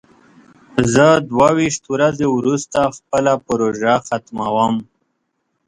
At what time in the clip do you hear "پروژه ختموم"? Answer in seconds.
3.47-4.73